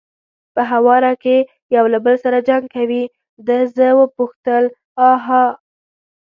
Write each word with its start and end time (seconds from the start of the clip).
په 0.53 0.61
هواره 0.71 1.13
کې 1.23 1.37
یو 1.75 1.85
له 1.93 1.99
بل 2.05 2.15
سره 2.23 2.37
جنګ 2.47 2.63
کوي، 2.75 3.03
ده 3.47 3.57
زه 3.75 3.87
وپوښتل: 4.01 4.63
آ 5.07 5.09
ښه. 5.23 5.43